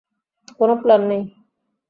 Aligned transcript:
কোন 0.57 0.69
প্লান 0.81 1.01
নেই। 1.09 1.21